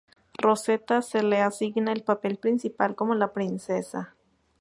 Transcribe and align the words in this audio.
Rosetta 0.35 1.03
se 1.03 1.21
le 1.21 1.41
asigna 1.41 1.91
el 1.93 2.01
papel 2.03 2.39
principal 2.39 2.95
como 2.95 3.13
la 3.13 3.33
princesa. 3.33 4.15